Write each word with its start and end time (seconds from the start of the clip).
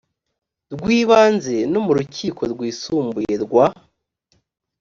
rw 0.73 0.85
ibanze 0.99 1.55
no 1.71 1.79
mu 1.85 1.91
rukiko 1.97 2.41
rwisumbuye 2.51 3.33
rwa 3.43 3.65